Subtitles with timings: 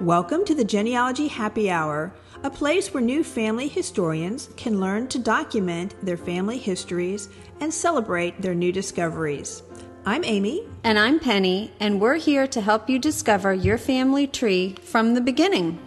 [0.00, 5.18] Welcome to the Genealogy Happy Hour, a place where new family historians can learn to
[5.18, 7.28] document their family histories
[7.60, 9.62] and celebrate their new discoveries.
[10.06, 10.66] I'm Amy.
[10.84, 15.20] And I'm Penny, and we're here to help you discover your family tree from the
[15.20, 15.78] beginning.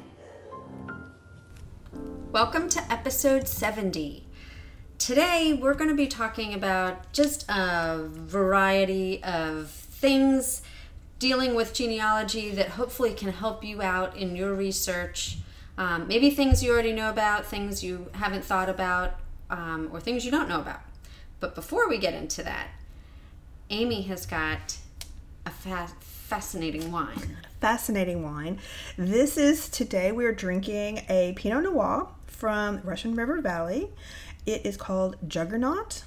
[2.32, 4.28] Welcome to episode 70.
[5.00, 10.62] Today, we're going to be talking about just a variety of things
[11.24, 15.38] dealing with genealogy that hopefully can help you out in your research.
[15.78, 20.26] Um, maybe things you already know about, things you haven't thought about, um, or things
[20.26, 20.82] you don't know about.
[21.40, 22.72] But before we get into that,
[23.70, 24.78] Amy has got
[25.46, 27.38] a fa- fascinating wine.
[27.62, 28.60] Fascinating wine.
[28.98, 33.88] This is today we're drinking a Pinot Noir from Russian River Valley.
[34.46, 36.04] It is called Juggernaut,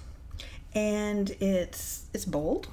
[0.74, 2.68] and it's it's bold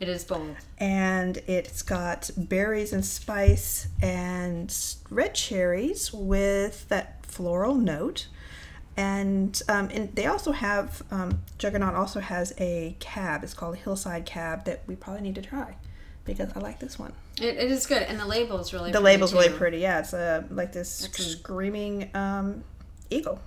[0.00, 0.56] It is bold.
[0.78, 4.74] and it's got berries and spice and
[5.10, 8.26] red cherries with that floral note.
[8.96, 13.44] And, um, and they also have um, Juggernaut also has a cab.
[13.44, 15.76] It's called Hillside Cab that we probably need to try
[16.24, 17.12] because I like this one.
[17.40, 19.78] It, it is good, and the label is really The pretty, label's really pretty.
[19.78, 22.64] Yeah, it's uh, like this That's screaming um,
[23.10, 23.40] eagle.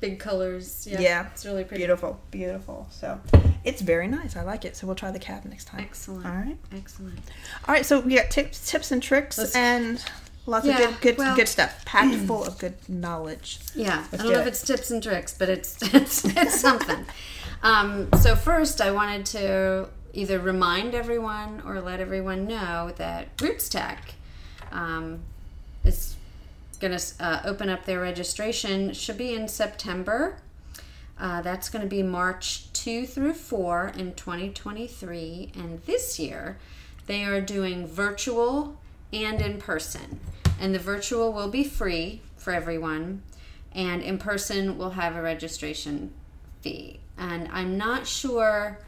[0.00, 0.86] Big colors.
[0.90, 1.80] Yeah, Yeah, it's really pretty.
[1.80, 2.86] Beautiful, beautiful.
[2.90, 3.18] So
[3.64, 4.36] it's very nice.
[4.36, 4.76] I like it.
[4.76, 5.80] So we'll try the cab next time.
[5.80, 6.26] Excellent.
[6.26, 6.56] All right.
[6.76, 7.18] Excellent.
[7.66, 10.04] All right, so we got tips, tips and tricks, Let's- and
[10.44, 13.58] lots Yeah, of good, good, well- good stuff, packed full of good knowledge.
[13.74, 16.60] Yeah, Let's I don't do know if it's tips and tricks, but it's it's, it's
[16.60, 17.06] something.
[17.62, 23.68] Um, so first, I wanted to either remind everyone or let everyone know that Roots
[23.68, 24.14] Tech
[24.72, 25.20] um,
[25.84, 26.15] is
[26.76, 28.92] going to uh, open up their registration.
[28.92, 30.38] Should be in September.
[31.18, 35.52] Uh, that's going to be March 2 through 4 in 2023.
[35.54, 36.58] And this year,
[37.06, 38.78] they are doing virtual
[39.12, 40.20] and in person.
[40.60, 43.22] And the virtual will be free for everyone,
[43.72, 46.12] and in person will have a registration
[46.62, 47.00] fee.
[47.18, 48.78] And I'm not sure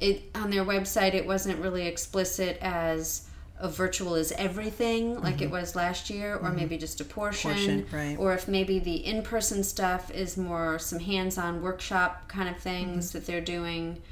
[0.00, 3.28] it on their website it wasn't really explicit as
[3.68, 8.16] virtual is everything like it was last year or maybe just a portion, Portion, right.
[8.18, 13.18] or if maybe the in-person stuff is more some hands-on workshop kind of things Mm-hmm.
[13.18, 14.02] that they're doing.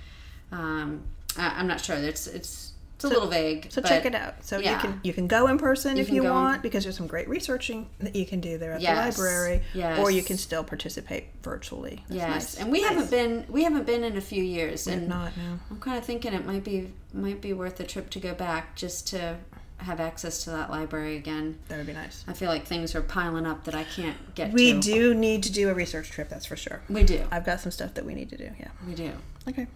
[0.53, 1.03] Um,
[1.37, 1.97] I, i'm not sure.
[1.97, 2.73] It's it's
[3.05, 4.45] it's a little vague So but check it out.
[4.45, 6.85] So you can you can go in person You if you go in- want because
[6.85, 9.63] there's some great researching that you can do there at Yes, the library,
[9.99, 12.05] or you can still participate virtually.
[12.09, 12.59] That's yes nice.
[12.61, 12.91] and we Nice.
[12.91, 15.59] haven't been we haven't been in a few years We and not no.
[15.71, 18.77] i'm kind of thinking it might be might be worth a trip to go back
[18.77, 19.37] just to
[19.79, 22.23] have access to that library again That would be nice.
[22.29, 24.81] I feel like things are piling up that I can't get We to.
[24.81, 26.29] do need to do a research trip.
[26.29, 26.83] That's for sure.
[26.91, 27.25] We do.
[27.31, 28.51] I've got some stuff that we need to do.
[28.61, 28.69] Yeah.
[28.87, 29.11] We do.
[29.49, 29.67] Okay.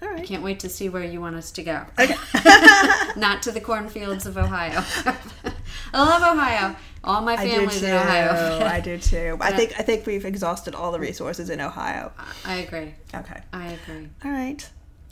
[0.00, 0.20] All right.
[0.20, 1.84] I Can't wait to see where you want us to go.
[1.98, 2.14] Okay.
[3.16, 4.82] Not to the cornfields of Ohio.
[5.92, 6.76] I love Ohio.
[7.02, 8.64] All my family's in Ohio.
[8.64, 9.36] I do too.
[9.40, 12.12] I think I think we've exhausted all the resources in Ohio.
[12.44, 12.94] I agree.
[13.14, 13.40] Okay.
[13.52, 14.08] I agree.
[14.24, 14.68] All right.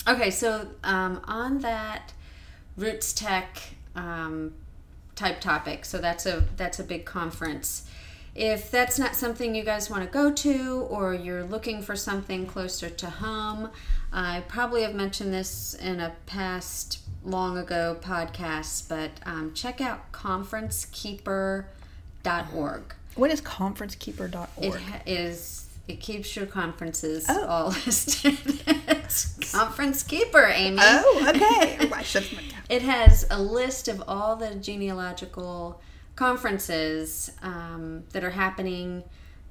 [0.09, 2.13] Okay, so um, on that
[2.77, 3.61] Roots Tech
[3.97, 4.55] um,
[5.17, 7.89] type topic, so that's a that's a big conference.
[8.35, 12.47] If that's not something you guys want to go to, or you're looking for something
[12.47, 13.71] closer to home,
[14.19, 20.11] I probably have mentioned this in a past long ago podcast, but um, check out
[20.13, 22.83] conferencekeeper.org.
[23.15, 24.49] What is conferencekeeper.org?
[24.65, 27.47] It ha- is it keeps your conferences Oh.
[27.47, 28.37] all listed.
[29.53, 30.79] Conference Keeper, Amy.
[30.81, 31.79] oh, okay.
[32.69, 35.81] It has a list of all the genealogical
[36.17, 39.05] conferences um, that are happening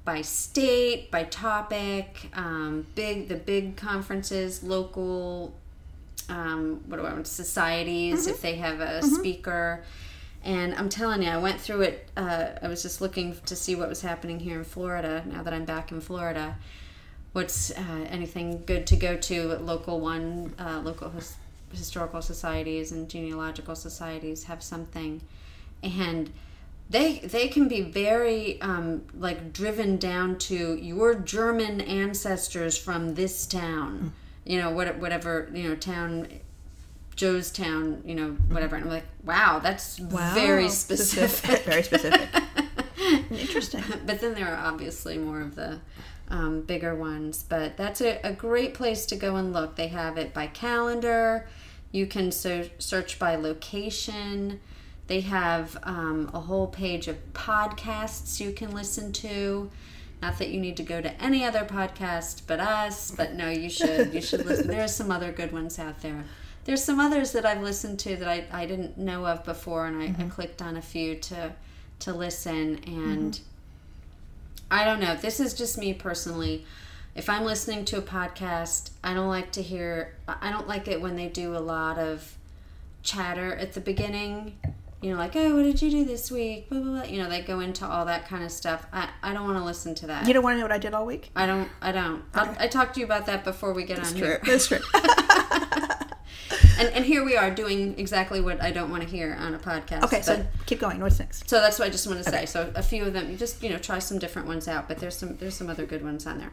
[0.06, 5.52] by state, by topic, um, big the big conferences, local,
[6.30, 9.84] um, what do I want, societies if they have a speaker.
[10.44, 12.08] And I'm telling you, I went through it.
[12.16, 15.24] Uh, I was just looking to see what was happening here in Florida.
[15.26, 16.56] Now that I'm back in Florida,
[17.32, 21.34] what's uh, anything good to go to at local one, uh, local his,
[21.72, 25.20] historical societies and genealogical societies have something,
[25.82, 26.30] and
[26.88, 33.46] they they can be very um, like driven down to your German ancestors from this
[33.46, 34.12] town,
[34.44, 36.28] you know what whatever you know town.
[37.16, 38.76] Joe's town, you know, whatever.
[38.76, 40.68] And I'm like, wow, that's very Wow.
[40.68, 41.62] specific.
[41.64, 42.28] Very specific.
[43.30, 43.82] Interesting.
[44.04, 45.80] but then there are obviously more of the
[46.28, 47.42] um, bigger ones.
[47.48, 49.76] But that's a, a great place to go and look.
[49.76, 51.48] They have it by calendar.
[51.90, 54.60] You can so, search by location.
[55.06, 59.70] They have um, a whole page of podcasts you can listen to.
[60.22, 63.70] Not that you need to go to any other podcast but us, but no, you
[63.70, 64.14] should.
[64.14, 64.66] You should listen.
[64.68, 66.24] There are some other good ones out there
[66.66, 69.96] there's some others that I've listened to that I, I didn't know of before, and
[70.02, 71.52] I, I clicked on a few to
[72.00, 72.80] to listen.
[72.86, 73.40] And
[74.70, 75.14] I don't know.
[75.14, 76.66] This is just me personally.
[77.14, 80.16] If I'm listening to a podcast, I don't like to hear.
[80.28, 82.36] I don't like it when they do a lot of
[83.04, 84.58] chatter at the beginning.
[85.06, 86.68] You know, like, oh, what did you do this week?
[86.68, 87.02] Blah, blah, blah.
[87.04, 88.88] You know, they go into all that kind of stuff.
[88.92, 90.26] I, I don't want to listen to that.
[90.26, 91.30] You don't want to know what I did all week?
[91.36, 91.68] I don't.
[91.80, 92.24] I don't.
[92.34, 94.40] I'll, I talked to you about that before we get on here.
[94.44, 94.80] That's true.
[96.78, 99.58] And, and here we are doing exactly what I don't want to hear on a
[99.58, 100.02] podcast.
[100.04, 101.00] Okay, so keep going.
[101.00, 101.48] What's next?
[101.48, 102.44] so that's what I just want to say.
[102.44, 104.98] So a few of them, you just you know try some different ones out, but
[104.98, 106.52] there's some there's some other good ones on there.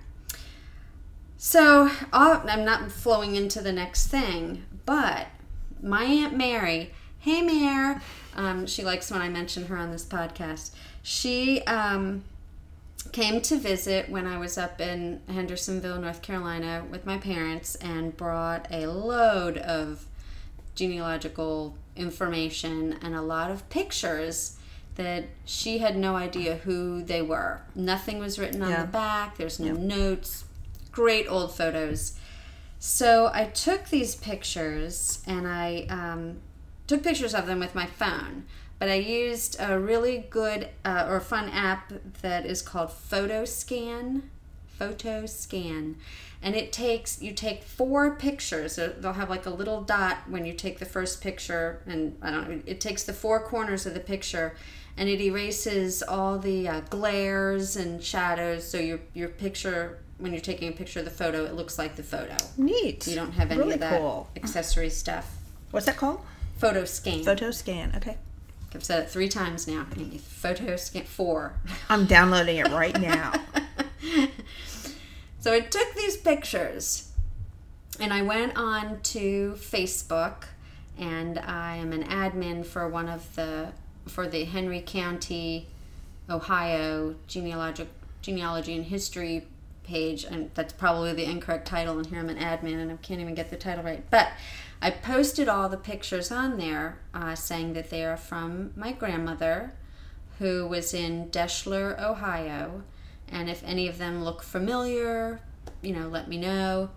[1.36, 5.28] So i I'm not flowing into the next thing, but
[5.82, 8.02] my aunt Mary, hey Mare,
[8.36, 10.72] um, she likes when I mention her on this podcast.
[11.02, 12.24] She um,
[13.12, 18.16] came to visit when I was up in Hendersonville, North Carolina, with my parents, and
[18.18, 20.06] brought a load of
[20.76, 24.58] genealogical information and a lot of pictures
[24.96, 27.62] that she had no idea who they were.
[27.74, 28.82] Nothing was written on Yeah.
[28.82, 30.44] the back, there's no notes.
[30.92, 32.18] Great old photos.
[32.80, 36.38] So I took these pictures and I um,
[36.88, 38.46] took pictures of them with my phone.
[38.80, 44.24] But I used a really good uh, or fun app that is called PhotoScan.
[44.80, 45.96] PhotoScan.
[46.42, 48.74] And it takes, you take four pictures.
[48.74, 51.82] So They'll have like a little dot when you take the first picture.
[51.86, 54.56] And I don't know, it takes the four corners of the picture
[54.98, 58.68] and it erases all the uh, glares and shadows.
[58.70, 61.96] So your, your picture, when you're taking a picture of the photo, it looks like
[61.96, 62.36] the photo.
[62.58, 63.08] Neat.
[63.08, 64.30] You don't have any really of that cool.
[64.36, 65.38] accessory stuff.
[65.72, 66.20] What's that called?
[66.64, 67.24] Photo scan.
[67.26, 67.92] Photo scan.
[67.98, 68.16] Okay.
[68.74, 69.86] I've said it three times now.
[70.22, 71.56] Photo scan four.
[71.90, 73.34] I'm downloading it right now.
[75.42, 77.12] so I took these pictures
[78.00, 80.46] and I went on to Facebook
[80.98, 83.74] and I am an admin for one of the
[84.08, 85.68] for the Henry County,
[86.30, 87.88] Ohio genealogic
[88.22, 89.48] genealogy and history
[89.84, 93.20] page and that's probably the incorrect title and here I'm an admin and I can't
[93.20, 94.02] even get the title right.
[94.10, 94.30] But
[94.84, 99.72] I posted all the pictures on there uh, saying that they are from my grandmother
[100.40, 102.84] who was in Deshler, Ohio.
[103.30, 105.40] And if any of them look familiar,
[105.82, 106.90] you know, let me know.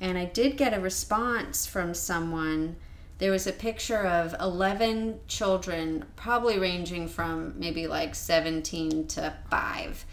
[0.00, 2.76] And I did get a response from someone.
[3.18, 10.04] There was a picture of 11 children, probably ranging from maybe like 17 to 5,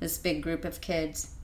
[0.00, 1.34] this big group of kids.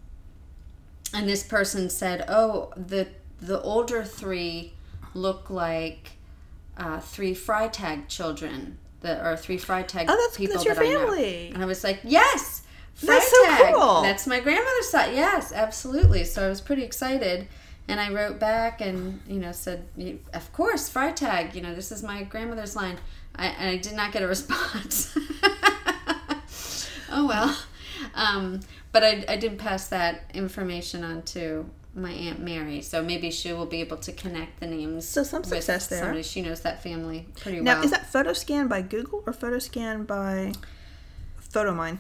[1.13, 3.09] And this person said, "Oh, the
[3.41, 4.73] the older three
[5.15, 6.11] look like
[6.77, 10.89] uh, three Freitag children that are three Freitag Oh, that's- people that's your that I
[10.93, 11.51] know." family.
[11.55, 12.63] And I was like, "Yes,
[13.03, 14.03] That's so cool.
[14.03, 15.15] That's my grandmother's side.
[15.15, 17.47] Yes, absolutely." So I was pretty excited,
[17.87, 19.87] and I wrote back and you know said,
[20.35, 21.55] "Of course, Freitag.
[21.55, 22.99] You know, this is my grandmother's line."
[23.37, 25.17] I, and I did not get a response.
[27.11, 27.57] oh well.
[28.15, 28.61] Um,
[28.93, 33.53] but I, I did pass that information on to my aunt Mary, so maybe she
[33.53, 35.09] will be able to connect the names.
[35.09, 36.01] So some success there.
[36.01, 37.79] Somebody she knows that family pretty Now, well.
[37.81, 40.53] Now, is that photo scan by Google or photo scan by
[41.53, 41.99] Photomyne?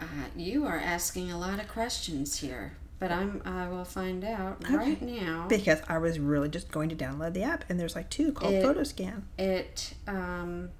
[0.00, 0.04] uh,
[0.36, 5.00] you are asking a lot of questions here, but I'm I will find out right
[5.00, 5.46] now.
[5.48, 8.54] Because I was really just going to download the app, and there's like two called
[8.54, 9.24] It- photo scan.
[9.38, 10.70] It um,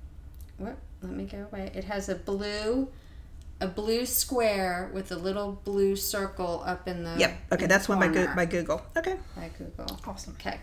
[0.58, 0.76] what?
[1.02, 1.70] Let me go away.
[1.74, 2.88] It has a blue.
[3.64, 7.36] A blue square with a little blue circle up in the Yep.
[7.52, 8.82] Okay, that's the one by, Go- by Google.
[8.96, 9.16] Okay.
[9.34, 9.98] by Google.
[10.06, 10.36] Awesome.
[10.38, 10.58] Okay.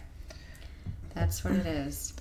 [1.15, 2.13] That's what it is.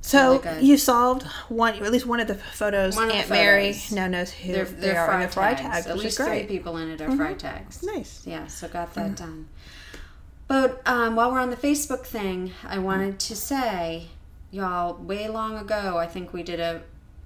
[0.00, 2.96] So Really you solved one, at least one of the photos.
[2.96, 3.92] One of the Aunt Mary photos.
[3.92, 5.56] now knows who They're, they they're fry in the Freitags.
[5.58, 7.82] tags, At least three people in it are Freitags.
[7.84, 8.22] Nice.
[8.26, 9.48] Yeah, so got that done.
[10.48, 14.06] But um, while we're on the Facebook thing, I wanted to say,
[14.50, 16.80] y'all, way long ago, I think we did a,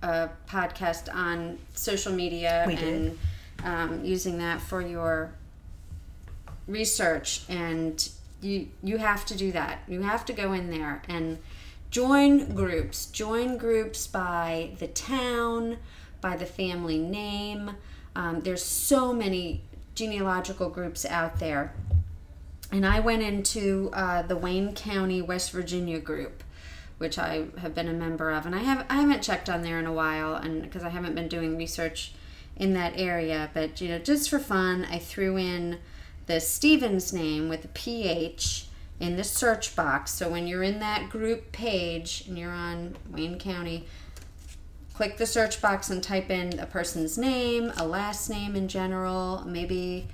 [0.04, 3.18] a podcast on social media We and.
[3.64, 5.32] Um, using that for your
[6.66, 7.44] research.
[7.48, 8.08] And
[8.42, 9.78] you you have to do that.
[9.88, 11.38] You have to go in there and
[11.90, 13.06] join groups.
[13.06, 15.78] Join groups by the town,
[16.20, 17.70] by the family name.
[18.14, 19.62] Um, there's so many
[19.94, 21.72] genealogical groups out there
[22.74, 26.42] and I went into uh, the Wayne County, West Virginia group,
[26.98, 29.78] which I have been a member of, and I have I haven't checked on there
[29.78, 32.12] in a while, and because I haven't been doing research
[32.56, 35.78] in that area, but you know, just for fun, I threw in
[36.26, 38.66] the Stevens name with a PH
[39.00, 40.12] in the search box.
[40.12, 43.86] So when you're in that group page and you're on Wayne County,
[44.94, 49.42] click the search box and type in a person's name, a last name in general,
[49.46, 50.06] maybe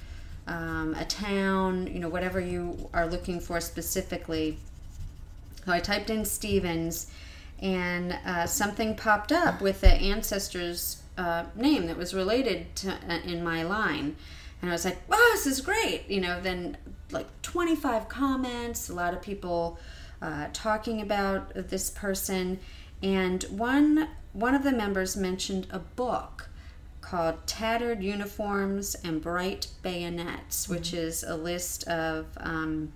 [0.47, 4.59] um, a town, you know, whatever you are looking for specifically.
[5.65, 7.11] So I typed in Stevens,
[7.61, 13.19] and uh, something popped up with the ancestor's uh, name that was related to uh,
[13.25, 14.17] in my line,
[14.63, 16.77] and I was like, "Wow, this is great!" You know, then
[17.11, 19.79] like 25 comments, a lot of people
[20.23, 22.59] uh, talking about this person,
[23.03, 26.49] and one one of the members mentioned a book
[27.01, 32.93] called Tattered Uniforms and Bright Bayonets, which is a list of um,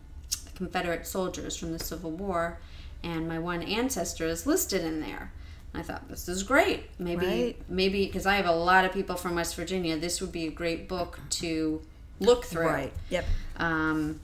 [0.55, 2.59] Confederate soldiers from the Civil War,
[3.03, 5.33] and my one ancestor is listed in there.
[5.75, 6.89] I thought this is great.
[6.99, 7.57] Maybe, Right.
[7.69, 10.51] maybe because I have a lot of people from West Virginia, this would be a
[10.51, 11.83] great book to
[12.21, 12.67] look through.
[12.69, 12.93] Right.
[13.11, 13.25] Yep.
[13.57, 14.21] Um,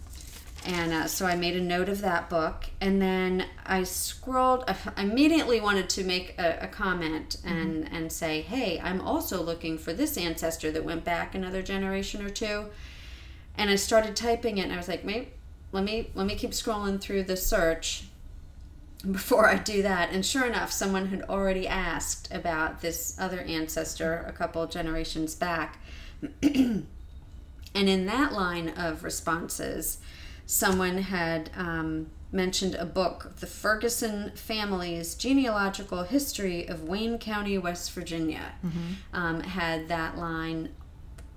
[0.64, 4.62] and uh, so I made a note of that book, and then I scrolled.
[4.68, 9.78] I immediately wanted to make a, a comment and and say, "Hey, I'm also looking
[9.78, 12.66] for this ancestor that went back another generation or two.
[13.56, 15.28] And I started typing it, and I was like, "Maybe
[15.72, 18.04] let me let me keep scrolling through the search."
[19.10, 24.24] Before I do that, and sure enough, someone had already asked about this other ancestor
[24.28, 25.78] a couple generations back.
[26.42, 29.98] And in that line of responses,
[30.44, 37.92] someone had um, mentioned a book, The Ferguson Family's Genealogical History of Wayne County, West
[37.92, 38.52] Virginia,
[39.12, 40.70] um, had that line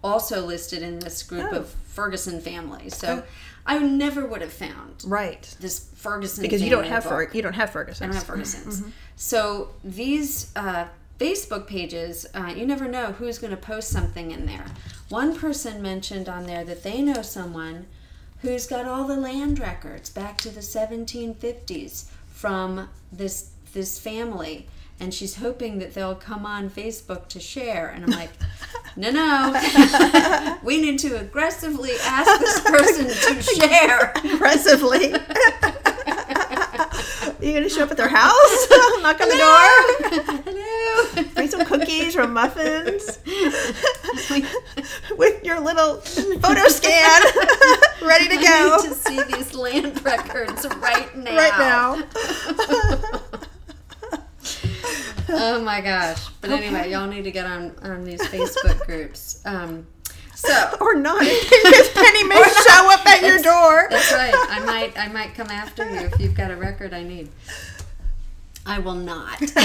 [0.03, 1.57] also listed in this group Oh.
[1.59, 2.97] of Ferguson families.
[2.97, 3.23] So
[3.65, 5.43] I never would have found Right.
[5.59, 7.03] this Ferguson Because you don't have.
[7.03, 8.03] Fer- you don't have Ferguson.
[8.03, 8.83] I don't have Ferguson's.
[9.15, 10.87] So these uh,
[11.19, 14.65] Facebook pages, uh, you never know who's going to post something in there.
[15.09, 17.85] One person mentioned on there that they know someone
[18.41, 24.67] who's got all the land records back to the 1750s from this this family.
[24.99, 27.87] And she's hoping that they'll come on Facebook to share.
[27.89, 28.29] And I'm like,
[28.95, 30.57] no, no.
[30.63, 34.13] we need to aggressively ask this person to share.
[34.33, 35.13] Aggressively.
[37.41, 38.67] you gonna show up at their house?
[39.01, 40.41] Knock on the door?
[40.45, 41.23] Hello.
[41.33, 43.19] Bring some cookies or muffins
[45.17, 47.21] with your little photo scan
[48.01, 51.35] ready to I go need to see these land records right now.
[51.35, 51.95] right now.
[55.63, 56.27] Oh my gosh!
[56.41, 59.41] But anyway, y'all need to get on on these Facebook groups.
[59.45, 59.87] Um,
[60.35, 62.35] so Or not, because Penny may
[62.67, 63.87] show up at your door.
[63.89, 64.33] that's right.
[64.35, 67.29] I might I might come after you if you've got a record I need.
[68.65, 69.39] I will not.
[69.39, 69.55] but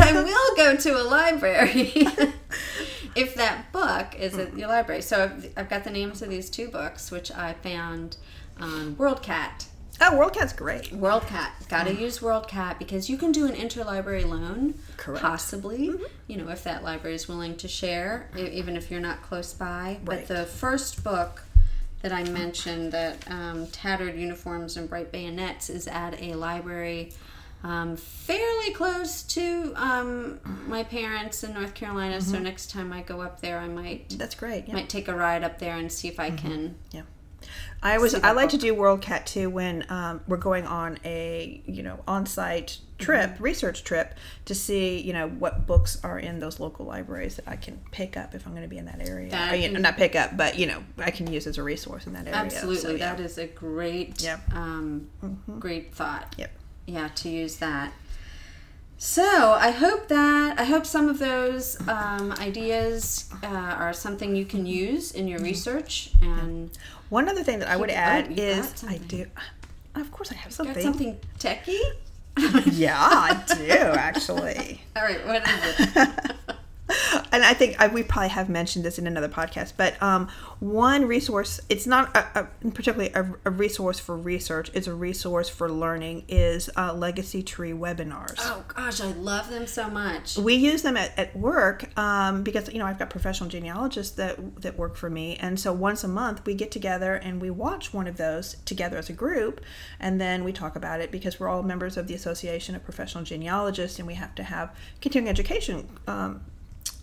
[0.00, 1.92] I will go to a library
[3.14, 5.02] if that book is at your library.
[5.02, 8.16] So I've, I've got the names of these two books, which I found
[8.58, 9.66] on WorldCat.
[10.00, 10.90] Oh, WorldCat's great.
[10.92, 11.68] WorldCat.
[11.68, 15.22] Got to use WorldCat because you can do an interlibrary loan, Correct.
[15.22, 15.92] possibly.
[16.26, 19.52] You know, if that library is willing to share, e- even if you're not close
[19.52, 19.98] by.
[20.02, 20.04] Right.
[20.04, 21.42] But the first book
[22.00, 27.12] that I mentioned, that um, Tattered Uniforms and Bright Bayonets, is at a library
[27.62, 32.20] um, fairly close to um, my parents in North Carolina.
[32.20, 34.66] So next time I go up there, I might That's great.
[34.66, 34.74] Yeah.
[34.74, 36.74] might take a ride up there and see if I can.
[36.90, 37.02] Yeah.
[37.82, 41.82] I was I like to do WorldCat too when um, we're going on a you
[41.82, 46.86] know on-site trip research trip to see you know what books are in those local
[46.86, 49.30] libraries that I can pick up if I'm going to be in that area.
[49.30, 51.62] That Or, you know, not pick up, but you know I can use as a
[51.62, 52.36] resource in that area.
[52.38, 53.14] Absolutely, So, yeah.
[53.14, 54.54] that is a great, Yep.
[54.54, 55.08] um,
[55.58, 56.34] great thought.
[56.38, 56.52] Yep.
[56.86, 57.92] Yeah, to use that.
[59.04, 64.44] So I hope that I hope some of those um, ideas uh, are something you
[64.44, 66.70] can use in your research and
[67.08, 69.26] One other thing that I would oh, add you've is I do.
[69.96, 70.82] Of course, I have got something.
[70.84, 71.80] something techie.
[72.72, 74.80] Yeah, I do actually.
[74.96, 76.36] All right, what is it?
[77.32, 80.28] and I think I, we probably have mentioned this in another podcast, but um,
[80.60, 85.48] one resource, it's not a, a, particularly a, a resource for research, it's a resource
[85.48, 88.36] for learning, is uh, Legacy Tree webinars.
[88.40, 90.36] Oh gosh, I love them so much.
[90.36, 94.62] We use them at, at work um, because you know I've got professional genealogists that
[94.62, 97.92] that work for me, and so once a month we get together and we watch
[97.92, 99.60] one of those together as a group,
[100.00, 103.24] and then we talk about it because we're all members of the Association of Professional
[103.24, 106.42] Genealogists, and we have to have continuing education um,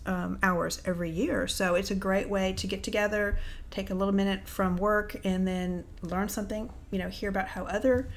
[0.06, 1.46] um, hours every year.
[1.46, 3.38] So it's a great way to get together,
[3.70, 6.70] take a little minute from work, and then learn something.
[6.90, 8.08] You know, hear about how other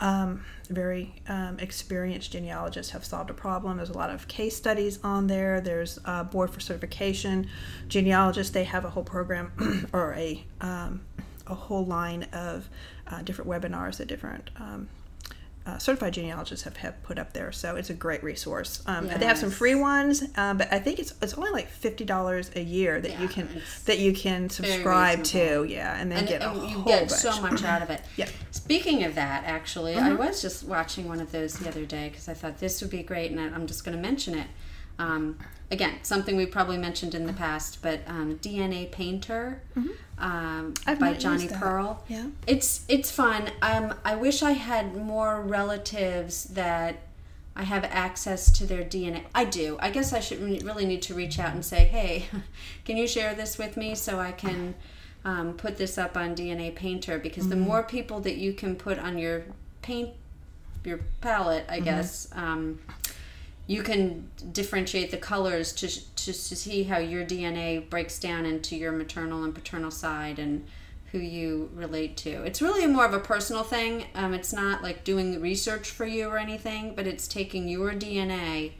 [0.00, 3.76] um, very um, experienced genealogists have solved a problem.
[3.76, 5.60] There's a lot of case studies on there.
[5.60, 7.48] There's a board for certification
[7.88, 8.52] genealogists.
[8.52, 11.00] They have a whole program or a um,
[11.46, 12.68] a whole line of
[13.06, 14.88] uh, different webinars that different um,
[15.68, 17.52] uh, certified genealogists have, have put up there.
[17.52, 18.82] So it's a great resource.
[18.86, 22.06] Um, They have some free ones, um, but I think it's it's only like fifty
[22.06, 23.48] dollars a year that you can
[23.84, 25.64] that you can subscribe to.
[25.64, 27.10] Yeah, and then and, get a and you get bunch.
[27.10, 28.02] so much out of it.
[28.18, 28.34] Mm-hmm.
[28.50, 32.28] Speaking of that, actually, I was just watching one of those the other day because
[32.28, 34.46] I thought this would be great, and I- I'm just going to mention it.
[34.98, 35.38] Um,
[35.70, 39.84] again, something we probably mentioned in the past, but um, DNA Painter um,
[40.18, 40.72] Mm-hmm.
[40.86, 41.48] I've by Jonny.
[41.48, 42.02] Perl.
[42.08, 42.26] Yeah.
[42.46, 43.50] it's it's fun.
[43.62, 46.96] Um, I wish I had more relatives that
[47.54, 49.24] I have access to their DNA.
[49.34, 49.76] I do.
[49.80, 52.26] I guess I should really need to reach out and say, hey,
[52.84, 54.74] can you share this with me so I can
[55.24, 57.18] um, put this up on DNA Painter?
[57.18, 59.42] Because the more people that you can put on your
[59.82, 60.10] paint,
[60.84, 62.78] your palette, I guess, um,
[63.68, 68.74] you can differentiate the colors to, to, to see how your DNA breaks down into
[68.74, 70.66] your maternal and paternal side and
[71.12, 72.42] who you relate to.
[72.44, 74.06] It's really more of a personal thing.
[74.14, 78.72] Um, it's not like doing research for you or anything, but it's taking your DNA,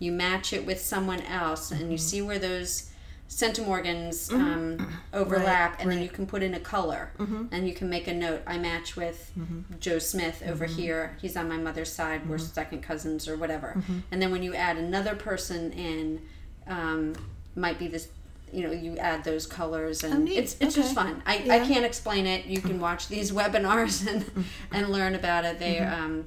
[0.00, 2.90] you match it with someone else, and you see where those
[3.32, 4.34] centimorgans mm-hmm.
[4.34, 7.46] um, overlap, and then you can put in a color, mm-hmm.
[7.50, 8.42] and you can make a note.
[8.46, 9.78] I match with mm-hmm.
[9.80, 11.16] Joe Smith over here.
[11.20, 12.28] He's on my mother's side.
[12.28, 13.82] We're second cousins or whatever.
[14.10, 16.20] And then when you add another person in,
[16.66, 17.14] um,
[17.56, 18.08] might be this.
[18.52, 20.36] You know, you add those colors, oh, and neat.
[20.36, 21.22] it's it's just fun.
[21.24, 22.44] I, I can't explain it.
[22.44, 25.58] You can watch these webinars and and learn about it.
[25.58, 26.26] They um,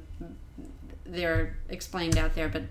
[1.05, 2.63] they're explained out there, but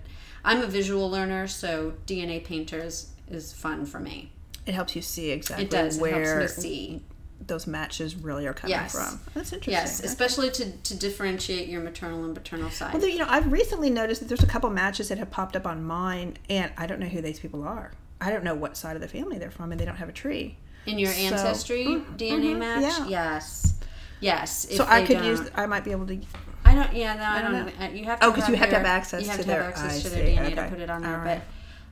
[0.43, 4.31] I'm a visual learner, so DNA Painters is fun for me.
[4.65, 5.97] It helps you see exactly It does.
[5.97, 7.01] It where helps me see.
[7.45, 8.91] those matches really are coming Yes.
[8.93, 9.19] from.
[9.33, 9.73] That's interesting.
[9.73, 12.93] Yes, especially to, to differentiate your maternal and paternal side.
[12.93, 15.67] Well, you know, I've recently noticed that there's a couple matches that have popped up
[15.67, 17.91] on mine, and I don't know who these people are.
[18.21, 20.13] I don't know what side of the family they're from, and they don't have a
[20.13, 20.57] tree.
[20.87, 22.81] In your So- ancestry DNA mhm, match?
[22.81, 23.07] yeah.
[23.07, 23.73] Yes.
[24.21, 24.65] Yes.
[24.65, 25.41] if So I could don't- use.
[25.55, 26.19] I might be able to.
[26.63, 26.93] I don't.
[26.95, 27.79] Yeah, no, I don't don't.
[27.79, 27.85] know.
[27.85, 28.25] uh, You have to.
[28.27, 30.09] Oh, 'cause you have to have access you have to to have access I to
[30.09, 31.17] their see, DNA to put it on there.
[31.19, 31.41] Right.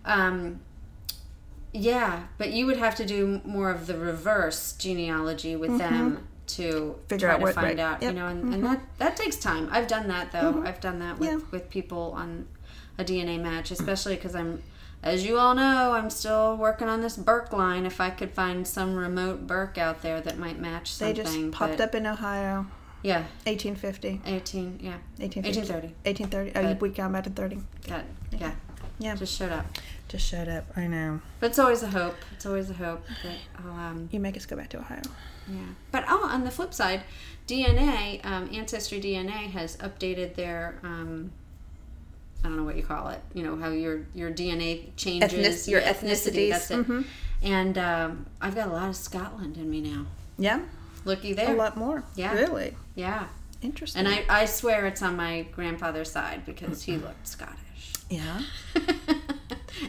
[0.03, 0.59] But, um,
[1.73, 6.61] yeah, but you would have to do more of the reverse genealogy with them to
[6.63, 6.99] Mm-hmm.
[7.07, 7.79] Figure try out to what- find right.
[7.79, 8.01] out.
[8.01, 8.15] You Yep.
[8.15, 8.19] Mm-hmm.
[8.19, 9.69] know, and, and that that takes time.
[9.71, 10.61] I've done that though.
[10.65, 11.39] I've done that with Yeah.
[11.51, 12.47] with people on
[12.97, 14.61] a DNA match, especially because I'm.
[15.01, 17.85] As you all know, I'm still working on this Burke line.
[17.85, 21.51] If I could find some remote Burke out there that might match something, They just
[21.51, 22.67] popped but- up in Ohio,
[23.01, 25.93] Yeah, 1850, 18, yeah, 1850, 1830.
[26.05, 26.51] 1830.
[26.55, 27.59] Oh, you But- we got back to 30.
[27.85, 28.51] Got, yeah,
[28.99, 29.65] Yeah, just showed up.
[30.07, 30.65] Just shut up.
[30.77, 31.21] I know.
[31.39, 32.15] But it's always a hope.
[32.33, 33.35] It's always a hope that
[33.65, 35.01] I'll, um, You make us go back to Ohio.
[35.47, 35.57] yeah.
[35.91, 37.01] But oh, on the flip side,
[37.47, 41.31] DNA, um, Ancestry DNA has updated their, um,
[42.43, 43.21] I don't know what you call it.
[43.33, 46.49] You know how your your DNA changes, Ethnic- your ethnicities.
[46.49, 46.87] That's it.
[46.87, 47.05] Mhm.
[47.41, 50.05] And um, I've got a lot of Scotland in me now.
[50.37, 50.59] Yeah,
[51.05, 51.53] Looky there.
[51.53, 52.03] a lot more.
[52.15, 52.33] Yeah.
[52.33, 53.27] Really Yeah.
[53.61, 54.05] interesting.
[54.05, 57.93] And I, I swear it's on my grandfather's side because he looked Scottish.
[58.09, 58.41] yeah.